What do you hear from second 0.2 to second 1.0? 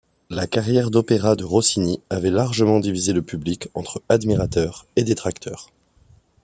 La carrière